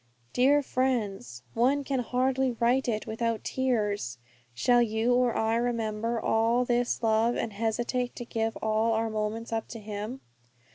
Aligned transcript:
Dear 0.33 0.63
friends, 0.63 1.43
one 1.53 1.83
can 1.83 1.99
hardly 1.99 2.53
write 2.53 2.87
it 2.89 3.05
without 3.05 3.43
tears. 3.43 4.17
Shall 4.55 4.81
you 4.81 5.13
or 5.13 5.37
I 5.37 5.53
remember 5.57 6.19
all 6.19 6.65
this 6.65 7.03
love, 7.03 7.35
and 7.35 7.53
hesitate 7.53 8.15
to 8.15 8.25
give 8.25 8.57
all 8.63 8.93
our 8.93 9.11
moments 9.11 9.53
up 9.53 9.67
to 9.67 9.79
Him? 9.79 10.21